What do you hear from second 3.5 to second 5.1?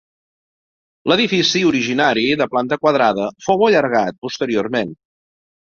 allargat posteriorment.